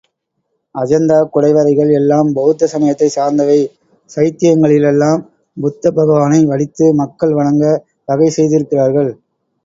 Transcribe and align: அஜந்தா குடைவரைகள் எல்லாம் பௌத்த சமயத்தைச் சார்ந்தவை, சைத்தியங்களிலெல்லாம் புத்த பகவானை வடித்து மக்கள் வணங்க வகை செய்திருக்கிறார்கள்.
அஜந்தா 0.75 1.17
குடைவரைகள் 1.33 1.91
எல்லாம் 1.97 2.29
பௌத்த 2.37 2.69
சமயத்தைச் 2.71 3.13
சார்ந்தவை, 3.15 3.57
சைத்தியங்களிலெல்லாம் 4.09 5.21
புத்த 5.57 5.91
பகவானை 5.91 6.41
வடித்து 6.45 6.87
மக்கள் 7.01 7.35
வணங்க 7.39 7.67
வகை 8.07 8.31
செய்திருக்கிறார்கள். 8.37 9.11